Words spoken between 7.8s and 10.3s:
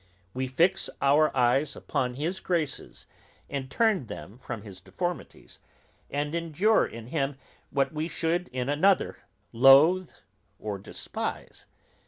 we should in another loath